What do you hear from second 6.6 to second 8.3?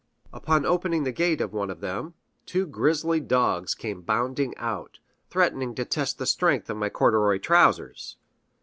of my corduroy trousers.